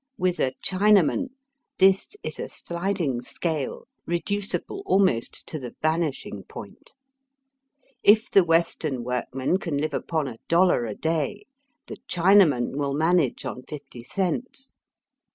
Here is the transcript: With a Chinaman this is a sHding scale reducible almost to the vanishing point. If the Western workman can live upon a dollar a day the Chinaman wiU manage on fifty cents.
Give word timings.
With 0.17 0.39
a 0.39 0.53
Chinaman 0.65 1.27
this 1.77 2.15
is 2.23 2.39
a 2.39 2.45
sHding 2.47 3.23
scale 3.23 3.85
reducible 4.07 4.81
almost 4.87 5.45
to 5.45 5.59
the 5.59 5.75
vanishing 5.79 6.41
point. 6.45 6.95
If 8.01 8.31
the 8.31 8.43
Western 8.43 9.03
workman 9.03 9.59
can 9.59 9.77
live 9.77 9.93
upon 9.93 10.27
a 10.27 10.39
dollar 10.47 10.85
a 10.85 10.95
day 10.95 11.45
the 11.85 11.97
Chinaman 12.09 12.71
wiU 12.73 12.97
manage 12.97 13.45
on 13.45 13.61
fifty 13.61 14.01
cents. 14.01 14.71